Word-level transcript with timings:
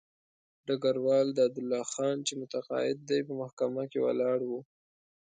ډګروال 0.67 1.27
دادالله 1.39 1.81
خان 1.93 2.17
چې 2.27 2.33
متقاعد 2.41 2.97
دی 3.09 3.19
په 3.27 3.33
محکمه 3.41 3.83
کې 3.91 3.99
ولاړ 4.05 4.39
وو. 4.49 4.59